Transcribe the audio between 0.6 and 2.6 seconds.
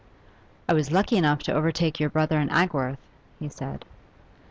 'I was lucky enough to overtake your brother in